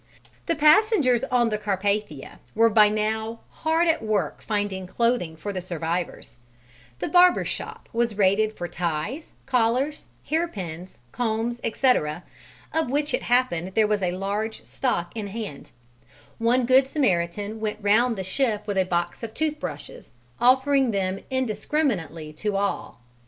The 0.47 0.55
passengers 0.55 1.23
on 1.25 1.49
the 1.51 1.59
Carpathia 1.59 2.39
were 2.55 2.71
by 2.71 2.89
now 2.89 3.41
hard 3.61 3.87
at 3.87 4.01
work 4.01 4.41
finding 4.41 4.87
clothing 4.87 5.35
for 5.37 5.53
the 5.53 5.61
survivors: 5.61 6.39
the 6.97 7.07
barber's 7.07 7.49
shop 7.49 7.87
was 7.93 8.17
raided 8.17 8.57
for 8.57 8.67
ties, 8.67 9.27
collars, 9.45 10.07
hair 10.27 10.47
pins, 10.47 10.97
combs, 11.11 11.61
etc., 11.63 12.23
of 12.73 12.89
which 12.89 13.13
it 13.13 13.21
happened 13.21 13.75
there 13.75 13.85
was 13.85 14.01
a 14.01 14.13
large 14.17 14.65
stock 14.65 15.11
in 15.15 15.27
hand; 15.27 15.69
one 16.39 16.65
good 16.65 16.87
Samaritan 16.87 17.59
went 17.59 17.77
round 17.79 18.15
the 18.15 18.23
ship 18.23 18.65
with 18.65 18.79
a 18.79 18.85
box 18.85 19.21
of 19.21 19.35
tooth 19.35 19.59
brushes 19.59 20.13
offering 20.39 20.89
them 20.89 21.19
indiscriminately 21.29 22.33
to 22.33 22.55
all. 22.55 23.01